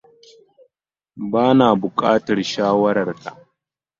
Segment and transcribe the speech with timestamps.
[1.15, 3.37] Bana buƙatar shawarar ka.